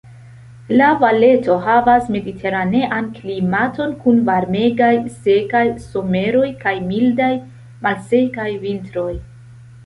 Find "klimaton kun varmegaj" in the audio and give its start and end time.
3.17-4.89